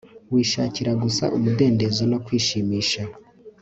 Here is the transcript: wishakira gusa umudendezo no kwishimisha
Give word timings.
wishakira 0.33 0.91
gusa 1.03 1.23
umudendezo 1.37 2.03
no 2.11 2.17
kwishimisha 2.25 3.01